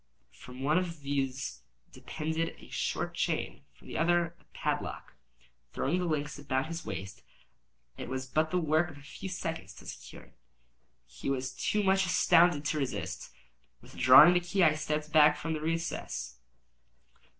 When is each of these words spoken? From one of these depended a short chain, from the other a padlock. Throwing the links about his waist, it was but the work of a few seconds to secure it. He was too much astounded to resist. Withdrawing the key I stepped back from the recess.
From 0.33 0.63
one 0.63 0.79
of 0.79 1.01
these 1.01 1.61
depended 1.91 2.55
a 2.57 2.69
short 2.69 3.13
chain, 3.13 3.61
from 3.75 3.87
the 3.87 3.99
other 3.99 4.33
a 4.39 4.45
padlock. 4.51 5.13
Throwing 5.73 5.99
the 5.99 6.05
links 6.05 6.39
about 6.39 6.65
his 6.65 6.83
waist, 6.83 7.21
it 7.97 8.09
was 8.09 8.25
but 8.25 8.49
the 8.49 8.57
work 8.57 8.89
of 8.89 8.97
a 8.97 9.01
few 9.03 9.29
seconds 9.29 9.75
to 9.75 9.85
secure 9.85 10.23
it. 10.23 10.33
He 11.05 11.29
was 11.29 11.53
too 11.53 11.83
much 11.83 12.07
astounded 12.07 12.65
to 12.65 12.79
resist. 12.79 13.29
Withdrawing 13.79 14.33
the 14.33 14.39
key 14.39 14.63
I 14.63 14.73
stepped 14.73 15.11
back 15.11 15.37
from 15.37 15.53
the 15.53 15.61
recess. 15.61 16.37